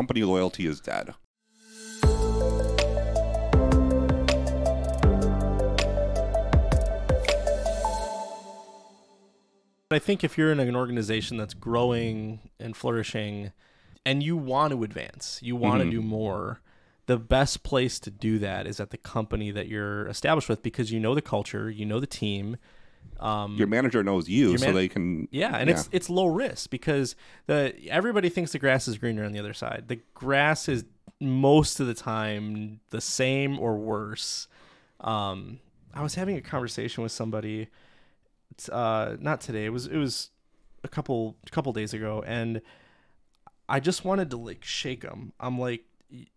company 0.00 0.22
loyalty 0.22 0.66
is 0.66 0.80
dead. 0.80 1.12
I 9.92 9.98
think 9.98 10.24
if 10.24 10.38
you're 10.38 10.52
in 10.52 10.58
an 10.58 10.74
organization 10.74 11.36
that's 11.36 11.52
growing 11.52 12.38
and 12.58 12.74
flourishing 12.74 13.52
and 14.06 14.22
you 14.22 14.38
want 14.38 14.72
to 14.72 14.82
advance, 14.84 15.38
you 15.42 15.54
want 15.54 15.82
Mhm. 15.82 15.84
to 15.84 15.90
do 15.90 16.00
more, 16.00 16.62
the 17.04 17.18
best 17.18 17.62
place 17.62 18.00
to 18.00 18.10
do 18.10 18.38
that 18.38 18.66
is 18.66 18.80
at 18.80 18.88
the 18.88 18.96
company 18.96 19.50
that 19.50 19.68
you're 19.68 20.06
established 20.06 20.48
with 20.48 20.62
because 20.62 20.90
you 20.90 20.98
know 20.98 21.14
the 21.14 21.20
culture, 21.20 21.70
you 21.70 21.84
know 21.84 22.00
the 22.00 22.06
team. 22.06 22.56
Um, 23.18 23.56
Your 23.56 23.66
manager 23.66 24.02
knows 24.02 24.28
you, 24.28 24.50
Your 24.50 24.58
so 24.58 24.72
they 24.72 24.88
can. 24.88 25.28
yeah, 25.30 25.56
and 25.56 25.68
it's 25.68 25.90
it's 25.92 26.08
low 26.08 26.26
risk 26.26 26.70
because 26.70 27.14
the 27.46 27.74
everybody 27.88 28.30
thinks 28.30 28.52
the 28.52 28.58
grass 28.58 28.88
is 28.88 28.96
greener 28.96 29.24
on 29.24 29.32
the 29.32 29.38
other 29.38 29.52
side. 29.52 29.84
The 29.88 30.00
grass 30.14 30.68
is 30.68 30.84
most 31.20 31.80
of 31.80 31.86
the 31.86 31.94
time 31.94 32.80
the 32.88 33.00
same 33.00 33.58
or 33.58 33.76
worse. 33.76 34.48
Um, 35.00 35.60
I 35.92 36.02
was 36.02 36.14
having 36.14 36.36
a 36.36 36.40
conversation 36.40 37.02
with 37.02 37.12
somebody, 37.12 37.68
uh, 38.72 39.16
not 39.20 39.42
today. 39.42 39.66
It 39.66 39.70
was 39.70 39.86
it 39.86 39.98
was 39.98 40.30
a 40.82 40.88
couple 40.88 41.36
couple 41.50 41.72
days 41.74 41.92
ago, 41.92 42.24
and 42.26 42.62
I 43.68 43.80
just 43.80 44.04
wanted 44.04 44.30
to 44.30 44.38
like 44.38 44.64
shake 44.64 45.02
them. 45.02 45.34
I'm 45.38 45.58
like, 45.58 45.84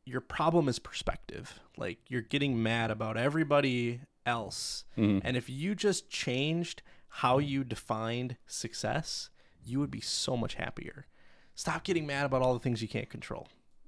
your 0.05 0.21
problem 0.21 0.67
is 0.67 0.79
perspective. 0.79 1.59
Like 1.77 1.99
you're 2.09 2.21
getting 2.21 2.61
mad 2.61 2.91
about 2.91 3.15
everybody 3.15 4.01
else, 4.25 4.85
Mhm. 4.97 5.21
and 5.23 5.35
if 5.37 5.49
you 5.49 5.75
just 5.75 6.09
changed 6.09 6.81
how 7.07 7.37
you 7.37 7.63
defined 7.63 8.37
success, 8.47 9.29
you 9.63 9.79
would 9.79 9.91
be 9.91 10.01
so 10.01 10.35
much 10.35 10.55
happier. 10.55 11.05
Stop 11.55 11.83
getting 11.83 12.07
mad 12.07 12.25
about 12.25 12.41
all 12.41 12.53
the 12.53 12.59
things 12.59 12.81
you 12.81 12.87
can't 12.87 13.09
control. 13.09 13.47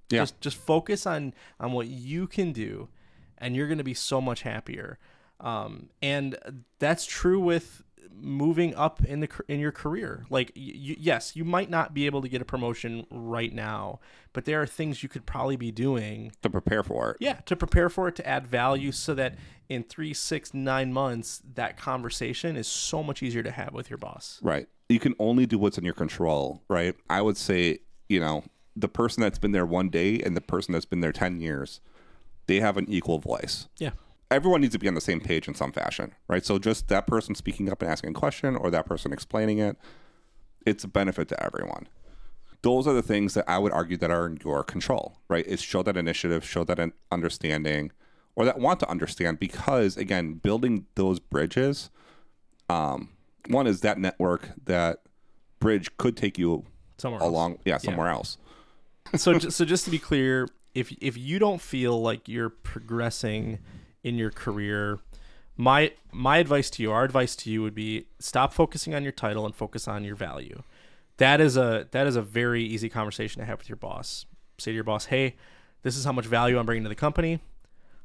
Yeah. 0.10 0.22
Just 0.22 0.40
just 0.42 0.58
focus 0.58 1.06
on 1.08 1.34
on 1.60 1.72
what 1.72 1.88
you 1.88 2.28
can 2.28 2.52
do, 2.52 2.90
and 3.38 3.56
you're 3.56 3.68
going 3.68 3.80
to 3.80 3.84
be 3.84 3.96
so 3.96 4.22
much 4.22 4.44
happier. 4.44 5.00
Um, 5.40 5.90
and 6.02 6.64
that's 6.80 7.06
true 7.06 7.40
with 7.40 7.84
moving 8.14 8.76
up 8.76 9.04
in 9.04 9.20
the 9.20 9.30
in 9.48 9.60
your 9.60 9.72
career. 9.72 10.26
Like, 10.30 10.52
y- 10.56 10.74
y- 10.76 10.96
yes, 11.00 11.36
you 11.36 11.44
might 11.46 11.70
not 11.70 11.94
be 11.94 12.06
able 12.06 12.22
to 12.22 12.30
get 12.30 12.42
a 12.42 12.46
promotion 12.46 13.06
right 13.10 13.54
now, 13.54 14.00
but 14.34 14.46
there 14.46 14.62
are 14.62 14.66
things 14.68 15.04
you 15.04 15.10
could 15.10 15.26
probably 15.26 15.56
be 15.56 15.72
doing 15.72 16.32
to 16.42 16.50
prepare 16.50 16.84
for 16.84 17.12
it. 17.12 17.18
yeah, 17.20 17.36
to 17.46 17.56
prepare 17.56 17.90
for 17.90 18.08
it, 18.08 18.16
to 18.16 18.28
add 18.28 18.48
value, 18.48 18.92
so 18.92 19.14
that 19.14 19.36
in 19.70 19.84
three, 19.84 20.14
six, 20.14 20.54
nine 20.54 20.94
months, 20.94 21.42
that 21.56 21.78
conversation 21.78 22.56
is 22.56 22.68
so 22.68 23.02
much 23.02 23.24
easier 23.24 23.42
to 23.44 23.52
have 23.52 23.74
with 23.74 23.90
your 23.90 23.98
boss. 23.98 24.40
Right. 24.44 24.68
You 24.90 25.00
can 25.00 25.16
only 25.18 25.46
do 25.48 25.58
what's 25.58 25.78
in 25.78 25.84
your 25.84 25.96
control, 25.96 26.62
right? 26.70 26.96
I 27.10 27.22
would 27.22 27.38
say, 27.38 27.80
you 28.08 28.20
know, 28.20 28.44
the 28.76 28.88
person 28.88 29.22
that's 29.22 29.40
been 29.40 29.52
there 29.54 29.66
one 29.66 29.90
day 29.90 30.20
and 30.20 30.38
the 30.38 30.42
person 30.42 30.74
that's 30.74 30.86
been 30.86 31.00
there 31.02 31.12
10 31.12 31.40
years, 31.40 31.80
they 32.46 32.60
have 32.60 32.78
an 32.78 32.86
equal 32.88 33.18
voice. 33.18 33.68
Yeah, 33.80 33.92
Everyone 34.36 34.62
needs 34.62 34.74
to 34.74 34.80
be 34.80 34.88
on 34.88 34.96
the 34.96 35.02
same 35.02 35.20
page 35.20 35.48
in 35.48 35.56
some 35.56 35.72
fashion, 35.72 36.14
right? 36.28 36.46
So 36.46 36.60
just 36.60 36.88
that 36.90 37.08
person 37.08 37.36
speaking 37.36 37.72
up 37.72 37.82
and 37.82 37.90
asking 37.90 38.12
a 38.12 38.14
question 38.14 38.56
or 38.56 38.70
that 38.72 38.86
person 38.86 39.14
explaining 39.14 39.60
it, 39.60 39.78
it's 40.66 40.84
a 40.84 40.88
benefit 40.88 41.28
to 41.30 41.44
everyone. 41.44 41.88
Those 42.62 42.88
are 42.88 42.94
the 42.94 43.02
things 43.02 43.34
that 43.36 43.46
I 43.48 43.60
would 43.60 43.72
argue 43.72 43.98
that 43.98 44.12
are 44.12 44.26
in 44.28 44.40
your 44.44 44.64
control, 44.64 45.20
right? 45.30 45.46
Is 45.46 45.62
show 45.62 45.84
that 45.84 45.96
initiative, 45.96 46.44
show 46.44 46.64
that 46.64 46.80
an 46.80 46.94
understanding, 47.12 47.92
or 48.36 48.46
that 48.46 48.60
want 48.60 48.80
to 48.82 48.90
understand 48.90 49.40
because 49.40 49.96
again, 49.96 50.34
building 50.34 50.86
those 50.96 51.20
bridges 51.20 51.90
um, 52.70 53.10
one 53.48 53.68
is 53.68 53.82
that 53.82 54.00
network 54.00 54.50
that 54.66 55.04
bridge 55.60 55.96
could 55.98 56.18
take 56.18 56.38
you 56.40 56.66
somewhere 56.98 57.22
else. 57.22 57.30
along 57.30 57.60
yeah 57.64 57.78
somewhere 57.78 58.08
else 58.08 58.38
so 59.16 59.38
so 59.38 59.66
just 59.66 59.86
to 59.86 59.92
be 59.92 60.00
clear, 60.00 60.48
if 60.74 60.92
if 61.00 61.18
you 61.18 61.40
don't 61.40 61.62
feel 61.62 62.02
like 62.02 62.28
you're 62.28 62.50
progressing 62.50 63.60
in 64.06 64.16
your 64.16 64.30
career, 64.30 65.00
my 65.58 65.92
my 66.12 66.38
advice 66.38 66.70
to 66.70 66.84
you, 66.84 66.92
our 66.92 67.04
advice 67.04 67.36
to 67.38 67.50
you 67.50 67.62
would 67.64 67.76
be 67.76 68.06
stop 68.20 68.54
focusing 68.54 68.94
on 68.94 69.04
your 69.04 69.12
title 69.12 69.46
and 69.46 69.56
focus 69.56 69.88
on 69.88 70.04
your 70.04 70.16
value. 70.16 70.62
That 71.18 71.42
is 71.42 71.58
a 71.58 71.88
that 71.92 72.08
is 72.08 72.16
a 72.16 72.22
very 72.22 72.64
easy 72.64 72.88
conversation 72.88 73.40
to 73.40 73.46
have 73.46 73.58
with 73.58 73.68
your 73.68 73.76
boss. 73.78 74.26
Say 74.60 74.72
to 74.72 74.76
your 74.76 74.84
boss, 74.84 75.06
"Hey, 75.06 75.36
this 75.82 75.98
is 75.98 76.06
how 76.06 76.12
much 76.12 76.26
value 76.26 76.60
I'm 76.60 76.66
bringing 76.66 76.84
to 76.84 76.90
the 76.90 76.96
company. 76.96 77.40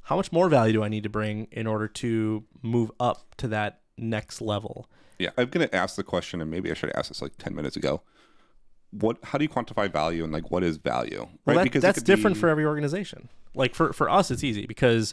How 0.05 0.17
much 0.17 0.33
more 0.33 0.49
value 0.49 0.73
do 0.73 0.83
I 0.83 0.89
need 0.89 1.03
to 1.03 1.11
bring 1.11 1.47
in 1.53 1.67
order 1.67 1.87
to 1.87 2.45
move 2.63 2.91
up 2.99 3.35
to 3.37 3.49
that 3.49 3.81
next 3.97 4.41
level?" 4.41 4.89
yeah 5.19 5.29
i'm 5.37 5.51
gonna 5.51 5.69
ask 5.75 5.97
the 5.97 6.03
question 6.03 6.41
and 6.41 6.51
maybe 6.51 6.71
i 6.71 6.75
should 6.75 6.89
have 6.89 6.97
asked 6.97 7.11
this 7.11 7.21
like 7.21 7.33
10 7.37 7.55
minutes 7.55 7.77
ago 7.77 8.01
what 8.91 9.19
how 9.23 9.37
do 9.37 9.45
you 9.45 9.51
quantify 9.51 9.93
value 9.93 10.25
and 10.25 10.33
like 10.33 10.51
what 10.51 10.65
is 10.65 10.79
value 10.79 11.29
Well, 11.45 11.57
that, 11.57 11.77
it 11.77 11.81
that's 11.81 12.03
different 12.03 12.37
be- 12.37 12.41
for 12.41 12.49
every 12.49 12.65
organization. 12.65 13.29
Like 13.55 13.75
for 13.75 13.93
for 13.93 14.09
us, 14.09 14.31
it's 14.31 14.43
easy 14.45 14.67
because 14.67 15.13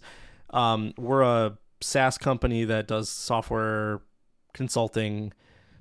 um, 0.52 0.94
we're 0.98 1.22
a 1.24 1.58
SaaS 1.82 2.18
company 2.18 2.64
that 2.66 2.88
does 2.88 3.10
software 3.10 4.02
consulting. 4.54 5.34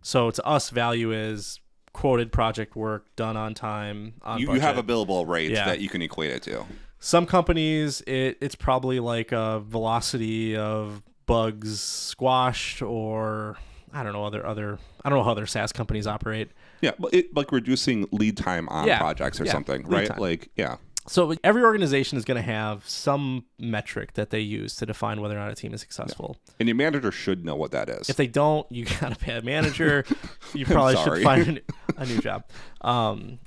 So 0.02 0.30
to 0.30 0.44
us, 0.46 0.70
value 0.70 1.12
is 1.12 1.60
quoted 1.92 2.30
project 2.32 2.76
work 2.76 3.06
done 3.16 3.36
on 3.36 3.54
time. 3.54 4.14
On 4.22 4.38
you, 4.38 4.52
you 4.52 4.60
have 4.60 4.76
a 4.78 4.82
billable 4.82 5.26
rate 5.26 5.50
Yeah. 5.50 5.64
that 5.66 5.80
you 5.80 5.88
can 5.88 6.02
equate 6.02 6.30
it 6.30 6.42
to 6.42 6.64
Some 6.98 7.26
companies, 7.26 8.02
it, 8.06 8.36
it's 8.40 8.54
probably 8.54 9.00
like 9.00 9.32
a 9.32 9.60
velocity 9.60 10.56
of 10.56 11.02
bugs 11.26 11.80
squashed, 11.80 12.82
or 12.82 13.56
I 13.92 14.02
don't 14.02 14.12
know 14.12 14.24
other 14.24 14.44
other 14.46 14.78
I 15.04 15.08
don't 15.08 15.18
know 15.18 15.24
how 15.24 15.30
other 15.32 15.46
SaaS 15.46 15.72
companies 15.72 16.06
operate. 16.06 16.50
yeah 16.82 16.92
but 16.98 17.14
it 17.14 17.34
like 17.34 17.50
reducing 17.52 18.06
lead 18.12 18.36
time 18.36 18.68
on 18.68 18.86
Yeah. 18.86 18.98
projects 18.98 19.40
or 19.40 19.44
Yeah, 19.44 19.52
something 19.52 19.82
lead 19.84 19.92
right 19.92 20.08
time. 20.08 20.18
like 20.18 20.50
yeah 20.56 20.76
So 21.08 21.34
every 21.44 21.62
organization 21.62 22.18
is 22.18 22.24
going 22.24 22.36
to 22.36 22.42
have 22.42 22.88
some 22.88 23.44
metric 23.58 24.14
that 24.14 24.30
they 24.30 24.40
use 24.40 24.74
to 24.76 24.86
define 24.86 25.20
whether 25.20 25.36
or 25.36 25.40
not 25.40 25.52
a 25.52 25.54
team 25.54 25.72
is 25.72 25.80
successful. 25.80 26.36
and 26.58 26.68
your 26.68 26.76
manager 26.76 27.12
should 27.12 27.44
know 27.44 27.54
what 27.54 27.70
that 27.70 27.88
is 27.88 28.08
If 28.10 28.16
they 28.16 28.26
don't, 28.26 28.70
you 28.70 28.84
got 28.84 29.12
a 29.20 29.24
bad 29.24 29.44
manager. 29.44 30.04
You 30.54 30.64
probably 30.64 30.96
should 30.96 31.22
find 31.22 31.60
a 31.96 32.06
new, 32.06 32.18
job. 32.20 32.44
Um, 32.80 33.40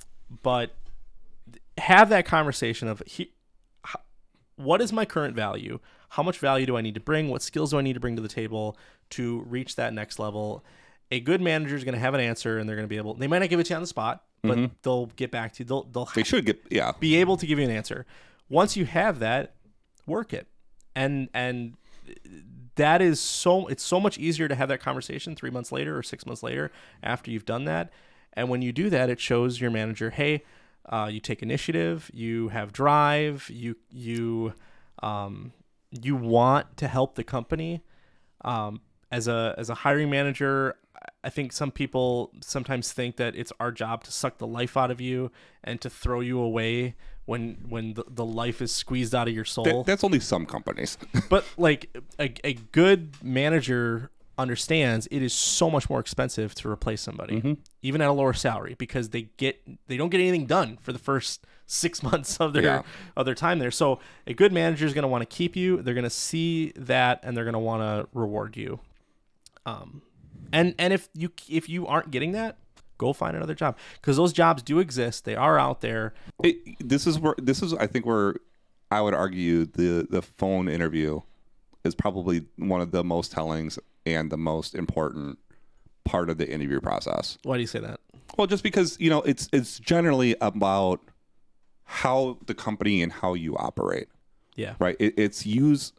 but 0.43 0.75
have 1.77 2.09
that 2.09 2.25
conversation 2.25 2.87
of 2.87 3.01
he, 3.05 3.33
what 4.57 4.81
is 4.81 4.91
my 4.91 5.05
current 5.05 5.35
value? 5.35 5.79
How 6.09 6.23
much 6.23 6.37
value 6.39 6.65
do 6.65 6.77
I 6.77 6.81
need 6.81 6.93
to 6.95 6.99
bring? 6.99 7.29
What 7.29 7.41
skills 7.41 7.71
do 7.71 7.79
I 7.79 7.81
need 7.81 7.93
to 7.93 7.99
bring 7.99 8.15
to 8.15 8.21
the 8.21 8.27
table 8.27 8.77
to 9.11 9.41
reach 9.47 9.75
that 9.77 9.93
next 9.93 10.19
level? 10.19 10.63
A 11.11 11.19
good 11.19 11.41
manager 11.41 11.75
is 11.75 11.83
going 11.83 11.93
to 11.93 11.99
have 11.99 12.13
an 12.13 12.19
answer, 12.19 12.59
and 12.59 12.67
they're 12.67 12.75
going 12.75 12.87
to 12.87 12.89
be 12.89 12.97
able. 12.97 13.13
They 13.15 13.27
might 13.27 13.39
not 13.39 13.49
give 13.49 13.59
it 13.59 13.65
to 13.67 13.69
you 13.71 13.75
on 13.77 13.81
the 13.81 13.87
spot, 13.87 14.23
but 14.41 14.71
they'll 14.83 15.07
get 15.07 15.31
back 15.31 15.53
to 15.53 15.63
you. 15.63 15.67
They'll 15.67 15.83
they'll 15.83 16.09
they 16.15 16.23
should 16.23 16.45
get 16.45 16.61
yeah 16.69 16.91
be 16.99 17.15
able 17.17 17.37
to 17.37 17.45
give 17.45 17.59
you 17.59 17.65
an 17.65 17.71
answer. 17.71 18.05
Once 18.49 18.75
you 18.75 18.85
have 18.85 19.19
that, 19.19 19.55
work 20.05 20.33
it. 20.33 20.47
And 20.95 21.29
and 21.33 21.75
that 22.75 23.01
is 23.01 23.19
so 23.19 23.67
it's 23.67 23.83
so 23.83 23.99
much 23.99 24.17
easier 24.17 24.47
to 24.47 24.55
have 24.55 24.69
that 24.69 24.79
conversation 24.79 25.35
3 25.35 25.49
months 25.51 25.71
later 25.71 25.97
or 25.97 26.03
6 26.03 26.25
months 26.25 26.43
later 26.43 26.71
after 27.03 27.29
you've 27.31 27.45
done 27.45 27.65
that. 27.65 27.91
And 28.33 28.49
when 28.49 28.61
you 28.61 28.71
do 28.71 28.89
that, 28.89 29.09
it 29.09 29.19
shows 29.19 29.59
your 29.59 29.71
manager, 29.71 30.11
"Hey, 30.11 30.43
uh, 30.87 31.09
you 31.11 31.19
take 31.19 31.41
initiative, 31.41 32.09
you 32.13 32.49
have 32.49 32.71
drive, 32.71 33.49
you 33.49 33.75
you 33.89 34.53
um, 35.03 35.51
you 35.91 36.15
want 36.15 36.77
to 36.77 36.87
help 36.87 37.15
the 37.15 37.23
company." 37.23 37.81
Um, 38.41 38.81
as 39.11 39.27
a 39.27 39.55
as 39.57 39.69
a 39.69 39.75
hiring 39.75 40.09
manager, 40.09 40.75
I 41.23 41.29
think 41.29 41.51
some 41.51 41.71
people 41.71 42.31
sometimes 42.41 42.91
think 42.93 43.17
that 43.17 43.35
it's 43.35 43.51
our 43.59 43.71
job 43.71 44.03
to 44.05 44.11
suck 44.11 44.37
the 44.37 44.47
life 44.47 44.77
out 44.77 44.89
of 44.91 45.01
you 45.01 45.31
and 45.63 45.81
to 45.81 45.89
throw 45.89 46.21
you 46.21 46.39
away 46.39 46.95
when 47.25 47.65
when 47.67 47.93
the, 47.95 48.05
the 48.09 48.25
life 48.25 48.61
is 48.61 48.71
squeezed 48.71 49.13
out 49.13 49.27
of 49.27 49.33
your 49.33 49.45
soul. 49.45 49.65
That- 49.65 49.85
that's 49.85 50.03
only 50.03 50.19
some 50.19 50.45
companies 50.45 50.97
but 51.29 51.43
like 51.57 51.95
a, 52.19 52.33
a 52.43 52.53
good 52.53 53.15
manager 53.21 54.11
understands 54.37 55.05
it 55.11 55.21
is 55.21 55.33
so 55.33 55.69
much 55.69 55.89
more 55.89 55.99
expensive 55.99 56.55
to 56.55 56.69
replace 56.69 57.01
somebody 57.01 57.57
even 57.81 57.99
at 58.01 58.07
a 58.07 58.13
lower 58.13 58.31
salary 58.31 58.73
because 58.79 59.09
they 59.09 59.23
get 59.35 59.59
they 59.87 59.97
don't 59.97 60.07
get 60.09 60.21
anything 60.21 60.45
done 60.45 60.77
for 60.81 60.93
the 60.93 60.99
first 60.99 61.45
six 61.65 62.01
months 62.01 62.37
of 62.39 62.53
their 62.53 62.63
Yeah. 62.63 62.81
of 63.17 63.25
their 63.25 63.35
time 63.35 63.59
there 63.59 63.69
so 63.69 63.99
a 64.25 64.33
good 64.33 64.53
manager 64.53 64.85
is 64.85 64.93
going 64.93 65.01
to 65.03 65.09
want 65.09 65.21
to 65.29 65.35
keep 65.35 65.57
you 65.57 65.81
they're 65.81 65.93
going 65.93 66.05
to 66.05 66.09
see 66.09 66.71
that 66.77 67.19
and 67.23 67.35
they're 67.35 67.43
going 67.43 67.51
to 67.53 67.59
want 67.59 67.81
to 67.81 68.07
reward 68.17 68.55
you 68.55 68.79
um 69.65 70.01
and 70.53 70.75
and 70.77 70.93
if 70.93 71.09
you 71.13 71.31
if 71.49 71.69
you 71.69 71.87
aren't 71.87 72.11
getting 72.11 72.31
that 72.33 72.57
go 72.97 73.13
find 73.13 73.35
another 73.35 73.55
job 73.55 73.77
because 74.01 74.17
those 74.17 74.33
jobs 74.33 74.61
do 74.61 74.79
exist 74.79 75.25
they 75.25 75.35
are 75.35 75.57
out 75.57 75.81
there 75.81 76.13
it, 76.43 76.57
this 76.79 77.07
is 77.07 77.17
where 77.19 77.35
this 77.37 77.61
is 77.61 77.73
I 77.73 77.87
think 77.87 78.05
where 78.05 78.35
I 78.91 79.01
would 79.01 79.13
argue 79.13 79.65
the 79.65 80.07
the 80.09 80.21
phone 80.21 80.67
interview 80.67 81.21
is 81.83 81.95
probably 81.95 82.45
one 82.57 82.81
of 82.81 82.91
the 82.91 83.03
most 83.03 83.31
tellings 83.31 83.79
and 84.05 84.31
the 84.31 84.37
most 84.37 84.75
important 84.75 85.39
part 86.03 86.29
of 86.29 86.37
the 86.37 86.49
interview 86.49 86.81
process. 86.81 87.37
why 87.43 87.55
do 87.55 87.61
you 87.61 87.67
say 87.67 87.79
that 87.79 87.99
Well, 88.37 88.47
just 88.47 88.63
because 88.63 88.99
you 88.99 89.09
know 89.09 89.21
it's 89.21 89.47
it's 89.53 89.79
generally 89.79 90.35
about 90.41 90.99
how 91.85 92.37
the 92.45 92.53
company 92.53 93.01
and 93.01 93.11
how 93.11 93.33
you 93.33 93.57
operate, 93.57 94.09
yeah 94.55 94.75
right? 94.79 94.95
It, 94.99 95.13
it's 95.17 95.45
use. 95.45 95.93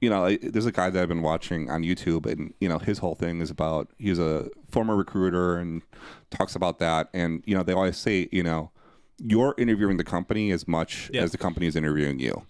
You 0.00 0.08
know, 0.08 0.22
like, 0.22 0.40
there's 0.40 0.64
a 0.66 0.72
guy 0.72 0.88
that 0.88 1.02
I've 1.02 1.08
been 1.08 1.20
watching 1.22 1.70
on 1.70 1.82
YouTube, 1.82 2.24
and 2.24 2.54
you 2.60 2.68
know 2.68 2.78
his 2.78 2.98
whole 2.98 3.14
thing 3.14 3.40
is 3.40 3.50
about 3.50 3.90
he's 3.98 4.18
a 4.18 4.48
former 4.70 4.96
recruiter 4.96 5.56
and 5.58 5.82
talks 6.30 6.54
about 6.54 6.78
that, 6.78 7.08
and 7.12 7.42
you 7.46 7.54
know 7.54 7.62
they 7.62 7.72
always 7.74 7.98
say, 7.98 8.28
you 8.32 8.42
know, 8.42 8.70
you're 9.18 9.54
interviewing 9.58 9.98
the 9.98 10.04
company 10.04 10.50
as 10.52 10.66
much 10.66 11.10
Yeah. 11.12 11.22
as 11.22 11.32
the 11.32 11.38
company 11.38 11.66
is 11.66 11.76
interviewing 11.76 12.18
you. 12.18 12.46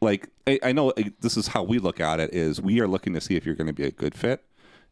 Like 0.00 0.30
I, 0.46 0.58
I 0.62 0.72
know 0.72 0.92
this 1.20 1.36
is 1.36 1.48
how 1.48 1.62
we 1.62 1.78
look 1.78 2.00
at 2.00 2.20
it: 2.20 2.32
is 2.32 2.60
we 2.60 2.80
are 2.80 2.88
looking 2.88 3.12
to 3.12 3.20
see 3.20 3.36
if 3.36 3.44
you're 3.44 3.54
going 3.54 3.66
to 3.68 3.72
be 3.74 3.84
a 3.84 3.90
good 3.90 4.14
fit, 4.14 4.42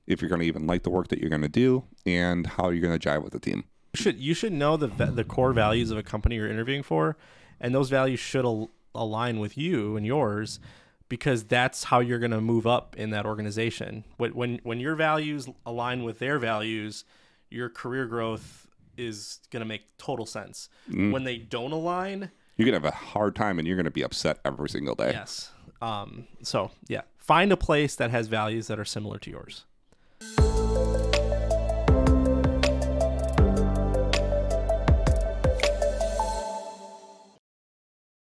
if 0.06 0.20
you're 0.20 0.28
going 0.28 0.42
to 0.42 0.46
even 0.46 0.66
like 0.66 0.82
the 0.82 0.90
work 0.90 1.08
that 1.08 1.18
you're 1.18 1.30
going 1.30 1.42
to 1.42 1.48
do, 1.48 1.84
and 2.04 2.46
how 2.46 2.68
you're 2.68 2.86
going 2.86 2.98
to 2.98 3.08
jive 3.08 3.22
with 3.24 3.32
the 3.32 3.40
team. 3.40 3.64
You 3.94 4.02
should 4.02 4.18
you 4.20 4.34
should 4.34 4.52
know 4.52 4.76
the 4.76 4.88
the 4.88 5.24
core 5.24 5.52
values 5.54 5.90
of 5.90 5.96
a 5.98 6.02
company 6.02 6.36
you're 6.36 6.50
interviewing 6.50 6.82
for, 6.82 7.16
and 7.58 7.74
those 7.74 7.88
values 7.88 8.20
should 8.20 8.44
al- 8.44 8.70
align 8.94 9.40
with 9.40 9.56
you 9.56 9.96
and 9.96 10.04
yours, 10.06 10.60
because 11.10 11.44
that's 11.44 11.84
how 11.84 12.00
you're 12.00 12.18
going 12.18 12.30
to 12.30 12.40
move 12.40 12.66
up 12.66 12.96
in 12.96 13.10
that 13.10 13.26
organization. 13.26 14.04
When 14.16 14.60
when 14.62 14.80
your 14.80 14.94
values 14.94 15.46
align 15.66 16.04
with 16.04 16.18
their 16.20 16.38
values, 16.38 17.04
your 17.50 17.68
career 17.68 18.06
growth 18.06 18.66
is 18.96 19.40
going 19.50 19.60
to 19.60 19.66
make 19.66 19.82
total 19.98 20.24
sense. 20.24 20.70
When 20.88 21.24
they 21.24 21.36
don't 21.36 21.72
align, 21.72 22.30
You're 22.56 22.66
going 22.70 22.80
to 22.80 22.86
have 22.86 22.94
a 22.94 22.96
hard 22.96 23.34
time, 23.36 23.58
and 23.58 23.66
you're 23.68 23.76
going 23.76 23.84
to 23.84 23.90
be 23.90 24.02
upset 24.02 24.38
every 24.44 24.68
single 24.70 24.94
day. 24.94 25.10
yes. 25.12 25.52
Um. 25.82 26.26
So 26.42 26.70
yeah, 26.88 27.02
find 27.18 27.52
a 27.52 27.56
place 27.56 27.94
that 27.96 28.10
has 28.10 28.28
values 28.28 28.66
that 28.68 28.78
are 28.78 28.84
similar 28.84 29.18
to 29.18 29.30
yours. 29.30 29.64